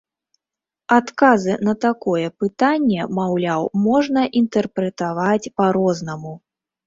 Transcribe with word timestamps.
Адказы 0.95 1.57
на 1.67 1.73
такое 1.85 2.23
пытанне, 2.43 3.01
маўляў, 3.19 3.67
можна 3.87 4.21
інтэрпрэтаваць 4.43 5.51
па-рознаму. 5.61 6.33